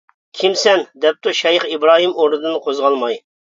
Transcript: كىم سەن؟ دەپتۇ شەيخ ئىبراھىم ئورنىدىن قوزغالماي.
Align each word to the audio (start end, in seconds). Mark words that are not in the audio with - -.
كىم 0.37 0.55
سەن؟ 0.61 0.81
دەپتۇ 1.03 1.35
شەيخ 1.41 1.69
ئىبراھىم 1.75 2.19
ئورنىدىن 2.19 2.59
قوزغالماي. 2.67 3.23